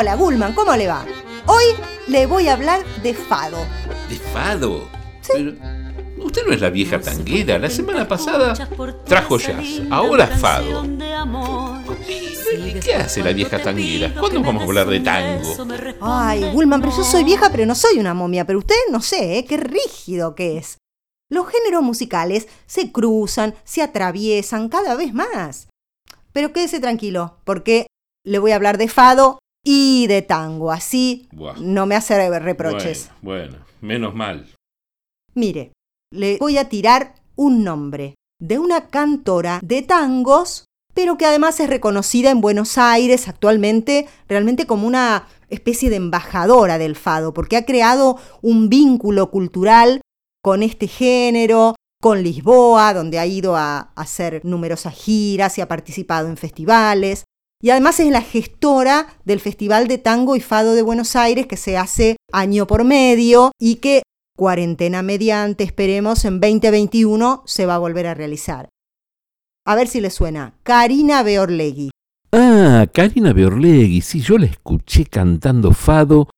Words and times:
Hola, 0.00 0.14
Gulman, 0.14 0.54
¿cómo 0.54 0.76
le 0.76 0.86
va? 0.86 1.04
Hoy 1.46 1.64
le 2.06 2.26
voy 2.26 2.46
a 2.46 2.52
hablar 2.52 2.84
de 3.02 3.14
fado. 3.14 3.58
¿De 4.08 4.14
fado? 4.14 4.88
Pero 5.26 5.54
usted 6.18 6.46
no 6.46 6.52
es 6.52 6.60
la 6.60 6.70
vieja 6.70 7.00
tanguera. 7.00 7.58
La 7.58 7.68
semana 7.68 8.06
pasada 8.06 8.54
trajo 9.04 9.38
jazz, 9.38 9.82
ahora 9.90 10.28
fado. 10.28 10.84
¿Y 10.84 12.78
qué 12.78 12.94
hace 12.94 13.24
la 13.24 13.32
vieja 13.32 13.60
tanguera? 13.60 14.14
¿Cuándo 14.14 14.40
vamos 14.40 14.62
a 14.62 14.66
hablar 14.66 14.86
de 14.86 15.00
tango? 15.00 15.66
Ay, 16.00 16.48
Gulman, 16.52 16.80
pero 16.80 16.96
yo 16.96 17.02
soy 17.02 17.24
vieja, 17.24 17.50
pero 17.50 17.66
no 17.66 17.74
soy 17.74 17.98
una 17.98 18.14
momia. 18.14 18.44
Pero 18.44 18.60
usted 18.60 18.76
no 18.92 19.00
sé, 19.00 19.38
¿eh? 19.38 19.46
qué 19.46 19.56
rígido 19.56 20.36
que 20.36 20.58
es. 20.58 20.78
Los 21.28 21.48
géneros 21.48 21.82
musicales 21.82 22.46
se 22.68 22.92
cruzan, 22.92 23.56
se 23.64 23.82
atraviesan 23.82 24.68
cada 24.68 24.94
vez 24.94 25.12
más. 25.12 25.66
Pero 26.32 26.52
quédese 26.52 26.78
tranquilo, 26.78 27.40
porque 27.42 27.88
le 28.24 28.38
voy 28.38 28.52
a 28.52 28.54
hablar 28.54 28.78
de 28.78 28.86
fado 28.86 29.40
y 29.70 30.06
de 30.06 30.22
tango. 30.22 30.72
Así 30.72 31.28
Buah. 31.30 31.56
no 31.60 31.84
me 31.84 31.94
hace 31.94 32.30
reproches. 32.38 33.10
Bueno, 33.20 33.50
bueno, 33.50 33.66
menos 33.82 34.14
mal. 34.14 34.46
Mire, 35.34 35.72
le 36.10 36.38
voy 36.38 36.56
a 36.56 36.70
tirar 36.70 37.14
un 37.36 37.64
nombre 37.64 38.14
de 38.40 38.58
una 38.58 38.86
cantora 38.86 39.60
de 39.62 39.82
tangos, 39.82 40.64
pero 40.94 41.18
que 41.18 41.26
además 41.26 41.60
es 41.60 41.68
reconocida 41.68 42.30
en 42.30 42.40
Buenos 42.40 42.78
Aires 42.78 43.28
actualmente 43.28 44.08
realmente 44.26 44.66
como 44.66 44.86
una 44.86 45.28
especie 45.50 45.90
de 45.90 45.96
embajadora 45.96 46.78
del 46.78 46.96
fado, 46.96 47.34
porque 47.34 47.58
ha 47.58 47.66
creado 47.66 48.16
un 48.40 48.70
vínculo 48.70 49.30
cultural 49.30 50.00
con 50.42 50.62
este 50.62 50.88
género, 50.88 51.74
con 52.00 52.22
Lisboa, 52.22 52.94
donde 52.94 53.18
ha 53.18 53.26
ido 53.26 53.54
a 53.54 53.92
hacer 53.96 54.40
numerosas 54.46 54.94
giras 54.94 55.58
y 55.58 55.60
ha 55.60 55.68
participado 55.68 56.28
en 56.28 56.38
festivales. 56.38 57.24
Y 57.60 57.70
además 57.70 57.98
es 57.98 58.10
la 58.10 58.22
gestora 58.22 59.08
del 59.24 59.40
Festival 59.40 59.88
de 59.88 59.98
Tango 59.98 60.36
y 60.36 60.40
Fado 60.40 60.74
de 60.74 60.82
Buenos 60.82 61.16
Aires 61.16 61.46
que 61.46 61.56
se 61.56 61.76
hace 61.76 62.16
año 62.32 62.68
por 62.68 62.84
medio 62.84 63.50
y 63.58 63.76
que 63.76 64.02
cuarentena 64.36 65.02
mediante, 65.02 65.64
esperemos, 65.64 66.24
en 66.24 66.40
2021 66.40 67.42
se 67.46 67.66
va 67.66 67.74
a 67.74 67.78
volver 67.78 68.06
a 68.06 68.14
realizar. 68.14 68.68
A 69.66 69.74
ver 69.74 69.88
si 69.88 70.00
le 70.00 70.10
suena. 70.10 70.54
Karina 70.62 71.24
Beorlegui. 71.24 71.90
Ah, 72.30 72.86
Karina 72.92 73.32
Beorlegui, 73.32 74.02
sí, 74.02 74.20
yo 74.20 74.38
la 74.38 74.46
escuché 74.46 75.06
cantando 75.06 75.72
fado 75.72 76.28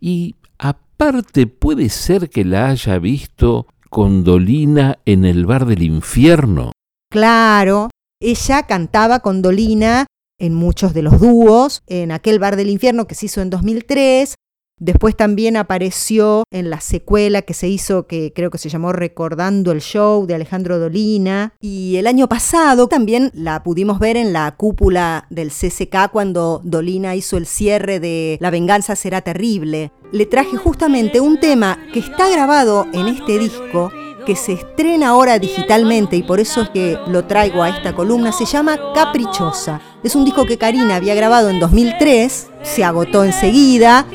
y 0.00 0.34
aparte 0.58 1.46
puede 1.46 1.88
ser 1.88 2.28
que 2.28 2.44
la 2.44 2.70
haya 2.70 2.98
visto 2.98 3.68
con 3.90 4.24
Dolina 4.24 4.98
en 5.04 5.24
el 5.24 5.46
bar 5.46 5.66
del 5.66 5.84
infierno. 5.84 6.72
Claro, 7.12 7.90
ella 8.20 8.64
cantaba 8.64 9.20
con 9.20 9.40
Dolina 9.40 10.06
en 10.38 10.54
muchos 10.54 10.94
de 10.94 11.02
los 11.02 11.20
dúos, 11.20 11.82
en 11.86 12.12
aquel 12.12 12.38
bar 12.38 12.56
del 12.56 12.70
infierno 12.70 13.06
que 13.06 13.14
se 13.14 13.26
hizo 13.26 13.40
en 13.40 13.50
2003. 13.50 14.34
Después 14.80 15.16
también 15.16 15.56
apareció 15.56 16.42
en 16.50 16.68
la 16.68 16.80
secuela 16.80 17.42
que 17.42 17.54
se 17.54 17.68
hizo, 17.68 18.08
que 18.08 18.32
creo 18.34 18.50
que 18.50 18.58
se 18.58 18.68
llamó 18.68 18.92
Recordando 18.92 19.70
el 19.70 19.80
Show 19.80 20.26
de 20.26 20.34
Alejandro 20.34 20.80
Dolina. 20.80 21.54
Y 21.60 21.96
el 21.96 22.08
año 22.08 22.28
pasado 22.28 22.88
también 22.88 23.30
la 23.34 23.62
pudimos 23.62 24.00
ver 24.00 24.16
en 24.16 24.32
la 24.32 24.56
cúpula 24.56 25.26
del 25.30 25.50
CCK 25.50 26.10
cuando 26.10 26.60
Dolina 26.64 27.14
hizo 27.14 27.36
el 27.36 27.46
cierre 27.46 28.00
de 28.00 28.36
La 28.40 28.50
venganza 28.50 28.96
será 28.96 29.20
terrible. 29.20 29.92
Le 30.10 30.26
traje 30.26 30.56
justamente 30.56 31.20
un 31.20 31.38
tema 31.38 31.78
que 31.92 32.00
está 32.00 32.28
grabado 32.28 32.86
en 32.92 33.06
este 33.06 33.38
disco, 33.38 33.92
que 34.24 34.36
se 34.36 34.52
estrena 34.52 35.08
ahora 35.08 35.38
digitalmente 35.38 36.16
y 36.16 36.22
por 36.22 36.40
eso 36.40 36.62
es 36.62 36.70
que 36.70 36.98
lo 37.06 37.24
traigo 37.24 37.62
a 37.62 37.68
esta 37.68 37.94
columna, 37.94 38.32
se 38.32 38.44
llama 38.44 38.78
Caprichosa. 38.94 39.80
Es 40.02 40.14
un 40.14 40.24
disco 40.24 40.44
que 40.46 40.58
Karina 40.58 40.96
había 40.96 41.14
grabado 41.14 41.50
en 41.50 41.60
2003, 41.60 42.48
se 42.62 42.84
agotó 42.84 43.24
enseguida. 43.24 44.06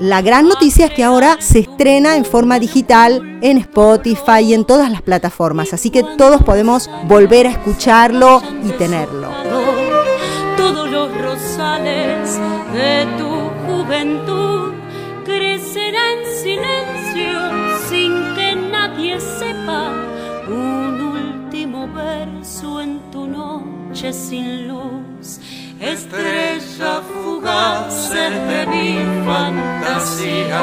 La 0.00 0.22
gran 0.22 0.48
noticia 0.48 0.86
es 0.86 0.92
que 0.92 1.04
ahora 1.04 1.36
se 1.40 1.60
estrena 1.60 2.16
en 2.16 2.24
forma 2.24 2.58
digital 2.58 3.38
en 3.42 3.58
Spotify 3.58 4.40
y 4.42 4.54
en 4.54 4.64
todas 4.64 4.90
las 4.90 5.02
plataformas, 5.02 5.74
así 5.74 5.90
que 5.90 6.02
todos 6.16 6.42
podemos 6.42 6.88
volver 7.06 7.46
a 7.46 7.50
escucharlo 7.50 8.42
y 8.64 8.70
tenerlo. 8.72 9.28
Todos 10.56 10.90
los 10.90 11.10
rosales 11.20 12.38
de 12.72 13.06
tu 13.18 13.28
juventud 13.66 14.49
noche 23.90 24.12
sin 24.12 24.68
luz. 24.68 25.40
Estrella 25.80 27.02
fugaz 27.12 28.10
de 28.10 28.66
mi 28.66 28.98
fantasía 29.26 30.62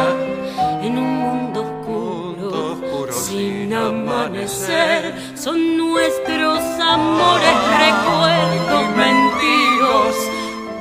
en 0.81 0.97
un 0.97 1.17
mundo 1.17 1.61
oscuro, 1.61 3.11
sin 3.11 3.73
amanecer. 3.73 5.13
Son 5.35 5.77
nuestros 5.77 6.59
amores 6.79 7.57
recuerdos 7.85 8.85
mentiros, 8.95 10.15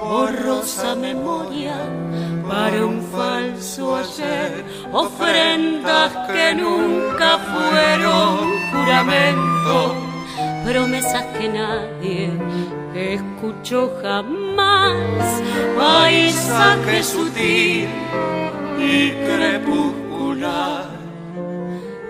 borrosa 0.01 0.95
memoria 0.95 1.77
para 2.49 2.87
un 2.87 3.03
falso 3.03 3.97
ayer, 3.97 4.65
ofrendas 4.93 6.13
que 6.29 6.55
nunca 6.55 7.39
fueron 7.39 8.39
juramento, 8.71 10.06
promesas 10.67 11.25
que 11.39 11.49
nadie 11.49 12.29
escuchó 12.93 13.93
jamás, 14.03 15.41
paisaje 15.79 17.05
sutil 17.05 17.89
y 18.77 19.11
crepuscular, 19.27 20.87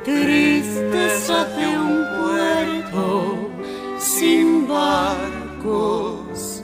tristeza 0.04 1.44
de 1.56 1.66
un 1.78 2.04
puerto 2.18 3.50
sin 3.98 4.66
barcos 4.66 6.62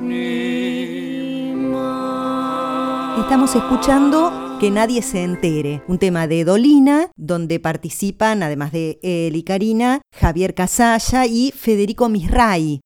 ni 0.00 1.52
mar. 1.54 3.20
Estamos 3.20 3.54
escuchando 3.54 4.43
Que 4.64 4.70
nadie 4.70 5.02
se 5.02 5.22
entere, 5.22 5.82
un 5.88 5.98
tema 5.98 6.26
de 6.26 6.42
Dolina, 6.42 7.10
donde 7.16 7.60
participan, 7.60 8.42
además 8.42 8.72
de 8.72 8.98
él 9.02 9.36
y 9.36 9.42
Karina, 9.42 10.00
Javier 10.18 10.54
Casalla 10.54 11.26
y 11.26 11.52
Federico 11.54 12.08
Misray, 12.08 12.80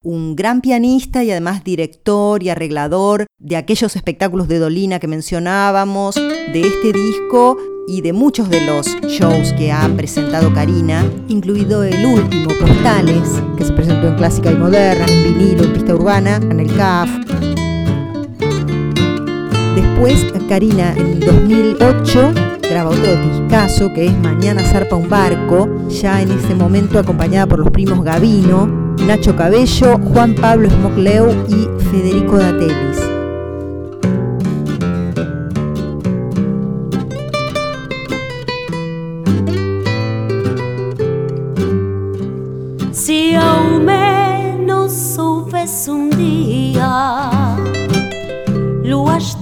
un 0.00 0.36
gran 0.36 0.60
pianista 0.60 1.24
y 1.24 1.32
además 1.32 1.64
director 1.64 2.40
y 2.40 2.50
arreglador 2.50 3.26
de 3.40 3.56
aquellos 3.56 3.96
espectáculos 3.96 4.46
de 4.46 4.60
Dolina 4.60 5.00
que 5.00 5.08
mencionábamos, 5.08 6.14
de 6.14 6.60
este 6.60 6.92
disco 6.92 7.56
y 7.88 8.00
de 8.02 8.12
muchos 8.12 8.48
de 8.48 8.60
los 8.60 8.86
shows 9.08 9.52
que 9.54 9.72
ha 9.72 9.88
presentado 9.96 10.54
Karina, 10.54 11.04
incluido 11.26 11.82
el 11.82 12.06
último, 12.06 12.50
Postales, 12.60 13.28
que 13.58 13.64
se 13.64 13.72
presentó 13.72 14.06
en 14.06 14.14
Clásica 14.14 14.52
y 14.52 14.54
Moderna, 14.54 15.04
en 15.08 15.24
vinilo, 15.24 15.64
en 15.64 15.72
pista 15.72 15.96
urbana, 15.96 16.36
en 16.36 16.60
el 16.60 16.76
CAF. 16.76 17.10
Después, 19.74 20.24
Karina 20.48 20.94
en 20.96 21.20
2008 21.20 22.32
graba 22.62 22.90
otro 22.90 23.16
discazo 23.16 23.92
que 23.92 24.06
es 24.06 24.18
Mañana 24.18 24.62
zarpa 24.62 24.96
un 24.96 25.08
barco, 25.08 25.68
ya 25.88 26.22
en 26.22 26.30
ese 26.30 26.54
momento 26.54 26.98
acompañada 26.98 27.46
por 27.46 27.58
los 27.58 27.70
primos 27.70 28.04
Gavino, 28.04 28.66
Nacho 29.06 29.34
Cabello, 29.36 29.98
Juan 29.98 30.34
Pablo 30.34 30.70
Smocleu 30.70 31.30
y 31.48 31.68
Federico 31.90 32.38
Datelis. 32.38 33.03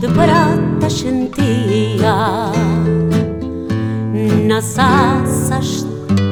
De 0.02 0.08
prata 0.08 0.90
sentia 0.90 2.50
Nas 4.48 4.76
asas 4.76 5.86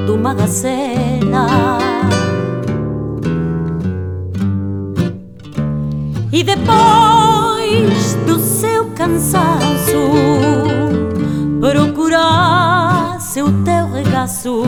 de 0.04 0.10
uma 0.10 0.34
gacela 0.34 1.78
E 6.32 6.42
depois 6.42 8.14
do 8.26 8.40
seu 8.40 8.86
cansaço 8.96 10.10
Procurasse 11.60 13.40
o 13.40 13.52
teu 13.62 13.92
regaço 13.92 14.64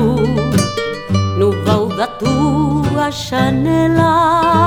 no 1.39 1.51
vão 1.65 1.89
da 1.89 2.07
tua 2.07 3.11
janela. 3.11 4.63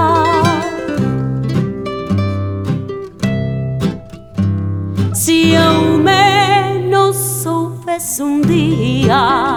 Se 5.45 5.55
ao 5.55 5.99
menos 5.99 7.15
soubesse 7.15 8.23
um 8.23 8.41
dia 8.41 9.55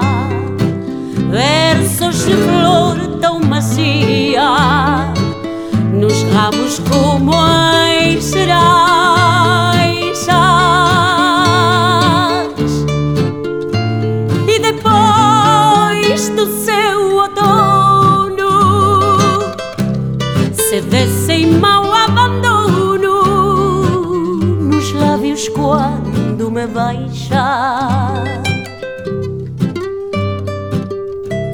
versos 1.31 2.27
de 2.27 2.35
flor 2.35 3.19
tão 3.23 3.41
macia 3.41 5.11
nos 5.95 6.25
ramos 6.25 6.79
como 6.91 7.33
a 7.33 8.21
será. 8.21 8.78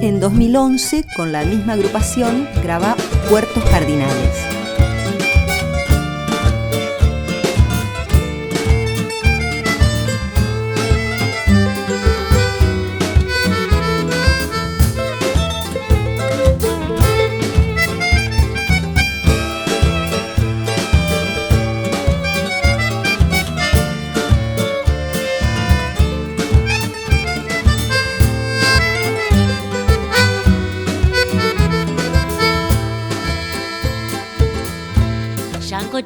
En 0.03 0.21
2011, 0.21 1.05
con 1.17 1.33
la 1.33 1.45
misma 1.45 1.75
agrupación, 1.75 2.49
graba 2.63 2.95
Puertos 3.29 3.65
Cardinales. 3.71 4.54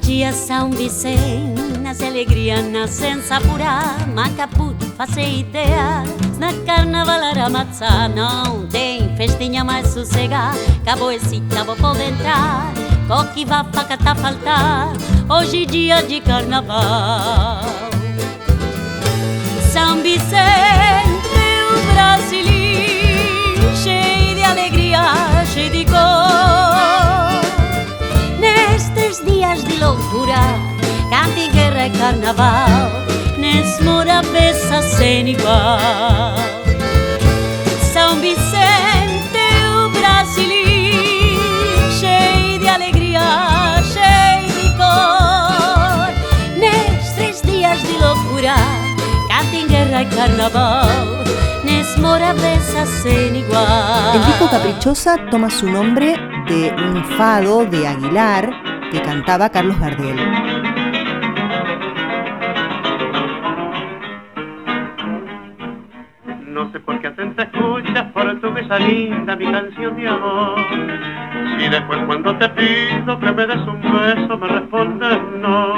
dia 0.08 0.32
São 0.32 0.70
Vicente, 0.70 1.60
Vicenas, 1.60 2.00
alegria 2.00 2.62
nascença 2.62 3.38
pura, 3.42 3.78
Macapu 4.14 4.74
faça 4.96 5.20
ideia. 5.20 6.02
Na 6.38 6.50
carnaval 6.64 7.50
matzá 7.50 8.08
não 8.08 8.66
tem 8.68 9.14
festinha 9.18 9.62
mais 9.62 9.88
sossega, 9.88 10.52
acabou 10.80 11.12
esse 11.12 11.42
tava 11.50 11.76
pode 11.76 12.02
entrar, 12.04 12.72
coque 13.06 13.44
vá 13.44 13.62
faca 13.64 13.98
tá 13.98 14.14
faltar, 14.14 14.94
hoje 15.28 15.66
dia 15.66 16.02
de 16.02 16.22
carnaval. 16.22 17.60
São 19.70 20.02
Vicente, 20.02 21.36
o 21.70 21.92
brasileiro. 21.92 22.57
Carnaval 32.08 33.04
Nesmora 33.36 34.22
peça 34.32 34.80
sem 34.82 35.28
igual. 35.28 36.34
São 37.92 38.16
Vicente, 38.20 39.46
o 39.76 39.90
Brasil 39.90 40.48
Cheio 42.00 42.58
de 42.58 42.68
alegria, 42.68 43.20
cheio 43.92 44.48
de 44.58 44.76
cor. 44.76 46.08
Nestes 46.58 47.42
dias 47.42 47.80
de 47.82 47.92
loucura 47.98 48.54
Cante 49.28 49.66
guerra 49.68 50.02
e 50.02 50.06
carnaval 50.06 51.18
El 54.14 54.24
disco 54.24 54.48
Caprichosa 54.50 55.18
toma 55.30 55.50
su 55.50 55.66
nombre 55.66 56.16
de 56.48 56.72
un 56.72 57.04
fado 57.18 57.66
de 57.66 57.86
Aguilar 57.86 58.50
que 58.90 59.02
cantaba 59.02 59.50
Carlos 59.50 59.78
Gardel. 59.78 60.47
Escuchas 67.78 68.12
por 68.12 68.40
tu 68.40 68.50
mesa 68.50 68.78
linda 68.78 69.36
mi 69.36 69.50
canción 69.50 69.96
de 69.96 70.08
amor. 70.08 70.58
Si 71.58 71.68
después 71.68 71.98
cuando 72.06 72.36
te 72.38 72.48
pido 72.50 73.20
que 73.20 73.32
me 73.32 73.46
des 73.46 73.66
un 73.66 73.80
beso 73.80 74.38
me 74.38 74.48
respondes 74.48 75.18
no. 75.38 75.74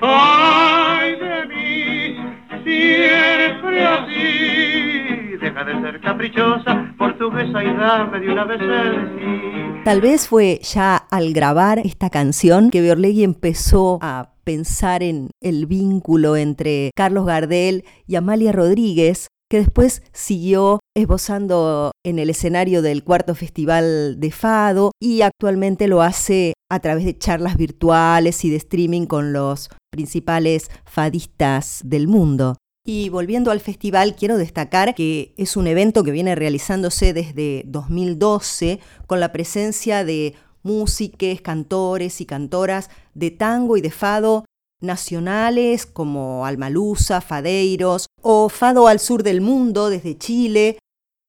Ay 0.00 1.16
de 1.16 1.46
mí, 1.46 2.16
siempre 2.64 3.84
así. 3.84 5.36
Deja 5.40 5.64
de 5.64 5.80
ser 5.80 6.00
caprichosa, 6.00 6.94
portuguesa 6.98 7.62
y 7.62 7.74
dame 7.74 8.20
de 8.20 8.30
una 8.30 8.44
vez 8.44 8.60
el 8.60 9.18
sí. 9.18 9.82
Tal 9.84 10.00
vez 10.00 10.28
fue 10.28 10.60
ya 10.62 10.96
al 10.96 11.32
grabar 11.32 11.78
esta 11.78 12.10
canción 12.10 12.70
que 12.70 12.82
Biorlegui 12.82 13.24
empezó 13.24 13.98
a 14.02 14.32
pensar 14.44 15.02
en 15.02 15.30
el 15.40 15.66
vínculo 15.66 16.36
entre 16.36 16.90
Carlos 16.96 17.26
Gardel 17.26 17.84
y 18.06 18.16
Amalia 18.16 18.52
Rodríguez, 18.52 19.28
que 19.50 19.58
después 19.58 20.02
siguió 20.12 20.80
esbozando 20.94 21.92
en 22.04 22.18
el 22.18 22.30
escenario 22.30 22.82
del 22.82 23.02
cuarto 23.02 23.34
festival 23.34 24.20
de 24.20 24.30
Fado 24.30 24.92
y 25.00 25.22
actualmente 25.22 25.88
lo 25.88 26.02
hace 26.02 26.52
a 26.70 26.80
través 26.80 27.04
de 27.04 27.16
charlas 27.16 27.56
virtuales 27.56 28.44
y 28.44 28.50
de 28.50 28.56
streaming 28.56 29.06
con 29.06 29.32
los 29.32 29.70
principales 29.90 30.70
fadistas 30.84 31.80
del 31.84 32.08
mundo. 32.08 32.56
Y 32.86 33.10
volviendo 33.10 33.50
al 33.50 33.60
festival, 33.60 34.16
quiero 34.16 34.38
destacar 34.38 34.94
que 34.94 35.34
es 35.36 35.56
un 35.56 35.66
evento 35.66 36.04
que 36.04 36.10
viene 36.10 36.34
realizándose 36.34 37.12
desde 37.12 37.64
2012 37.66 38.80
con 39.06 39.20
la 39.20 39.32
presencia 39.32 40.04
de 40.04 40.34
músiques, 40.62 41.40
cantores 41.40 42.20
y 42.20 42.26
cantoras 42.26 42.90
de 43.14 43.30
tango 43.30 43.76
y 43.76 43.80
de 43.80 43.90
fado 43.90 44.44
nacionales 44.80 45.86
como 45.86 46.46
Almalusa, 46.46 47.20
Fadeiros 47.20 48.07
o 48.30 48.50
Fado 48.50 48.88
al 48.88 49.00
sur 49.00 49.22
del 49.22 49.40
mundo 49.40 49.88
desde 49.88 50.18
Chile 50.18 50.78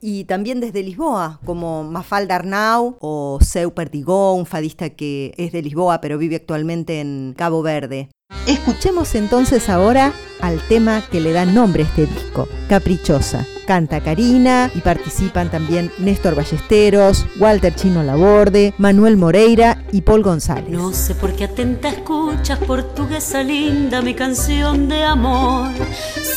y 0.01 0.25
también 0.25 0.59
desde 0.59 0.83
Lisboa, 0.83 1.39
como 1.45 1.85
Mafalda 1.85 2.35
Arnau 2.35 2.97
o 2.99 3.39
Seu 3.41 3.73
Perdigó, 3.73 4.33
un 4.33 4.45
fadista 4.45 4.89
que 4.89 5.33
es 5.37 5.53
de 5.53 5.61
Lisboa 5.61 6.01
pero 6.01 6.17
vive 6.17 6.35
actualmente 6.35 6.99
en 6.99 7.33
Cabo 7.37 7.61
Verde. 7.61 8.09
Escuchemos 8.47 9.15
entonces 9.15 9.69
ahora 9.69 10.11
al 10.41 10.59
tema 10.67 11.01
que 11.09 11.21
le 11.21 11.31
da 11.31 11.45
nombre 11.45 11.83
a 11.83 11.85
este 11.85 12.05
disco, 12.05 12.49
Caprichosa. 12.67 13.45
Canta 13.65 14.01
Karina 14.01 14.71
y 14.73 14.79
participan 14.79 15.51
también 15.51 15.91
Néstor 15.99 16.33
Ballesteros, 16.35 17.27
Walter 17.39 17.75
Chino 17.75 18.01
Laborde, 18.01 18.73
Manuel 18.79 19.15
Moreira 19.15 19.85
y 19.91 20.01
Paul 20.01 20.23
González. 20.23 20.69
No 20.69 20.91
sé 20.91 21.13
por 21.13 21.35
qué 21.35 21.43
atenta 21.43 21.89
escuchas 21.89 22.57
portuguesa 22.59 23.43
linda 23.43 24.01
mi 24.01 24.15
canción 24.15 24.89
de 24.89 25.03
amor. 25.03 25.71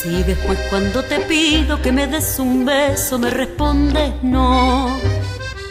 Si 0.03 0.21
después 0.25 0.59
cuando 0.69 1.05
te 1.05 1.21
pido 1.21 1.81
que 1.81 1.93
me 1.93 2.09
des 2.09 2.41
un 2.41 2.65
beso 2.65 3.21
me 3.21 3.31
respondes 3.31 4.13
no. 4.21 4.97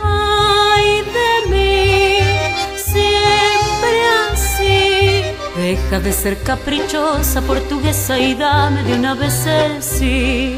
Ay 0.02 1.02
de 1.18 1.50
mí, 1.52 2.18
siempre 2.78 3.94
así 4.32 5.24
Deja 5.58 6.00
de 6.00 6.14
ser 6.14 6.42
caprichosa, 6.44 7.42
portuguesa 7.42 8.18
y 8.18 8.34
dame 8.36 8.84
de 8.84 8.94
una 8.94 9.16
vez 9.16 9.46
el 9.46 9.84
sí. 9.84 10.56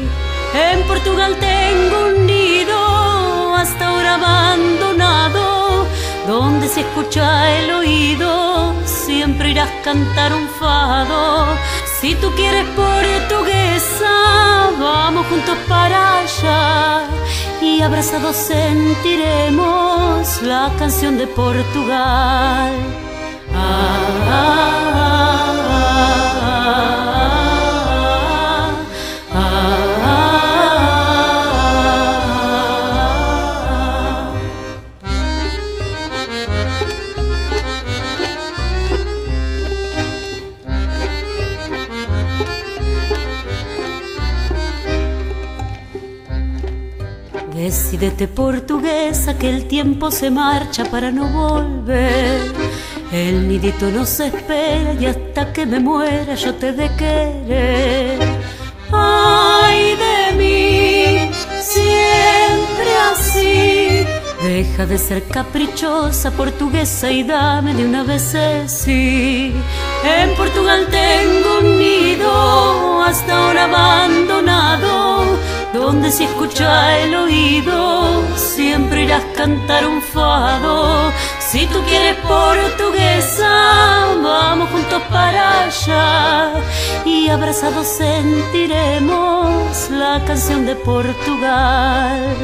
En 0.54 0.82
Portugal 0.86 1.36
tengo 1.40 2.06
un 2.10 2.26
nido, 2.26 3.56
hasta 3.56 3.88
ahora 3.88 4.14
abandonado, 4.14 5.84
donde 6.28 6.68
se 6.68 6.82
escucha 6.82 7.50
el 7.58 7.72
oído, 7.72 8.72
siempre 8.84 9.50
irás 9.50 9.70
cantar 9.82 10.32
un 10.32 10.46
fado. 10.60 11.48
Si 12.00 12.14
tú 12.16 12.30
quieres 12.34 12.66
portuguesa, 12.76 14.70
vamos 14.78 15.26
juntos 15.26 15.56
para 15.68 16.18
allá 16.20 17.06
y 17.62 17.80
abrazados 17.80 18.36
sentiremos 18.36 19.62
la 20.42 20.70
canción 20.78 21.16
de 21.16 21.26
Portugal. 21.26 22.72
Portuguesa 48.28 49.36
que 49.36 49.50
el 49.50 49.66
tiempo 49.66 50.10
se 50.10 50.30
marcha 50.30 50.84
para 50.84 51.10
no 51.10 51.26
volver 51.26 52.52
el 53.14 53.46
nidito 53.46 53.92
no 53.92 54.04
se 54.04 54.26
espera 54.26 54.92
y 54.94 55.06
hasta 55.06 55.52
que 55.52 55.64
me 55.66 55.78
muera 55.78 56.34
yo 56.34 56.52
te 56.56 56.72
de 56.72 56.88
querer. 56.96 58.18
Ay 58.90 59.94
de 60.04 60.36
mí, 60.36 61.30
siempre 61.60 62.90
así. 63.12 64.04
Deja 64.42 64.84
de 64.86 64.98
ser 64.98 65.22
caprichosa, 65.28 66.32
portuguesa 66.32 67.08
y 67.08 67.22
dame 67.22 67.72
de 67.74 67.84
una 67.86 68.02
vez 68.02 68.36
sí. 68.66 69.52
En 70.04 70.34
Portugal 70.34 70.88
tengo 70.90 71.58
un 71.60 71.78
nido, 71.78 73.00
hasta 73.00 73.36
ahora 73.36 73.64
abandonado, 73.64 75.23
donde 75.74 76.10
si 76.10 76.24
escucha 76.24 76.98
el 77.00 77.14
oído, 77.14 78.22
siempre 78.36 79.02
irás 79.02 79.24
a 79.24 79.32
cantar 79.32 79.86
un 79.86 80.00
fado 80.00 81.12
si 81.54 81.66
tú 81.66 81.80
quieres 81.82 82.16
portuguesa, 82.16 84.06
vamos 84.20 84.68
juntos 84.70 85.00
para 85.08 85.66
allá 85.66 86.54
y 87.04 87.28
abrazados 87.28 87.86
sentiremos 87.86 89.88
la 89.90 90.20
canción 90.26 90.66
de 90.66 90.74
Portugal. 90.74 92.34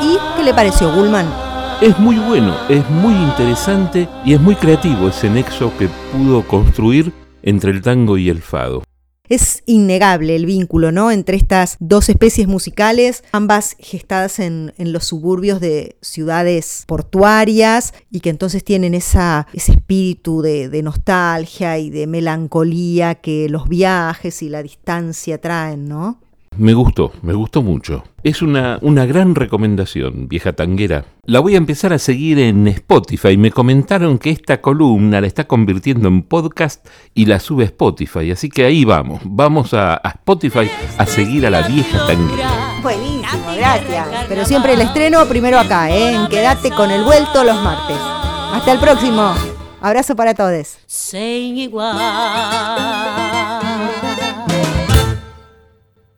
¿Y 0.00 0.18
qué 0.36 0.42
le 0.42 0.54
pareció, 0.54 0.90
Gullman? 0.90 1.43
Es 1.84 1.98
muy 1.98 2.18
bueno, 2.18 2.56
es 2.70 2.88
muy 2.88 3.12
interesante 3.12 4.08
y 4.24 4.32
es 4.32 4.40
muy 4.40 4.56
creativo 4.56 5.08
ese 5.08 5.28
nexo 5.28 5.70
que 5.76 5.90
pudo 6.14 6.42
construir 6.48 7.12
entre 7.42 7.72
el 7.72 7.82
tango 7.82 8.16
y 8.16 8.30
el 8.30 8.40
fado. 8.40 8.82
Es 9.28 9.62
innegable 9.66 10.34
el 10.34 10.46
vínculo 10.46 10.92
¿no? 10.92 11.10
entre 11.10 11.36
estas 11.36 11.76
dos 11.80 12.08
especies 12.08 12.48
musicales, 12.48 13.22
ambas 13.32 13.76
gestadas 13.78 14.38
en, 14.38 14.72
los 14.78 15.04
suburbios 15.04 15.60
de 15.60 15.98
ciudades 16.00 16.84
portuarias 16.86 17.92
y 18.10 18.20
que 18.20 18.30
entonces 18.30 18.64
tienen 18.64 18.94
esa, 18.94 19.46
ese 19.52 19.72
espíritu 19.72 20.40
de, 20.40 20.70
de 20.70 20.82
nostalgia 20.82 21.76
y 21.76 21.90
de 21.90 22.06
melancolía 22.06 23.16
que 23.16 23.50
los 23.50 23.68
viajes 23.68 24.40
y 24.40 24.48
la 24.48 24.62
distancia 24.62 25.38
traen, 25.38 25.84
¿no? 25.84 26.23
Me 26.56 26.72
gustó, 26.72 27.12
me 27.22 27.32
gustó 27.34 27.62
mucho. 27.62 28.04
Es 28.22 28.40
una, 28.40 28.78
una 28.80 29.06
gran 29.06 29.34
recomendación, 29.34 30.28
vieja 30.28 30.52
tanguera. 30.52 31.04
La 31.24 31.40
voy 31.40 31.54
a 31.54 31.58
empezar 31.58 31.92
a 31.92 31.98
seguir 31.98 32.38
en 32.38 32.68
Spotify. 32.68 33.36
Me 33.36 33.50
comentaron 33.50 34.18
que 34.18 34.30
esta 34.30 34.60
columna 34.60 35.20
la 35.20 35.26
está 35.26 35.44
convirtiendo 35.46 36.08
en 36.08 36.22
podcast 36.22 36.86
y 37.12 37.26
la 37.26 37.40
sube 37.40 37.64
a 37.64 37.66
Spotify. 37.66 38.30
Así 38.30 38.48
que 38.48 38.64
ahí 38.64 38.84
vamos. 38.84 39.20
Vamos 39.24 39.74
a, 39.74 39.94
a 39.94 40.10
Spotify 40.10 40.70
a 40.96 41.06
seguir 41.06 41.46
a 41.46 41.50
la 41.50 41.62
vieja 41.66 42.06
tanguera. 42.06 42.50
Buenísimo, 42.82 43.46
gracias. 43.56 44.06
Pero 44.28 44.44
siempre 44.44 44.74
el 44.74 44.80
estreno 44.82 45.26
primero 45.26 45.58
acá, 45.58 45.90
¿eh? 45.90 46.14
En 46.14 46.28
Quédate 46.28 46.70
con 46.70 46.90
el 46.90 47.02
vuelto 47.02 47.42
los 47.44 47.56
martes. 47.62 47.96
Hasta 47.98 48.72
el 48.72 48.78
próximo. 48.78 49.34
Abrazo 49.80 50.14
para 50.16 50.34
todos. 50.34 50.78
Sin 50.86 51.58
igual. 51.58 51.96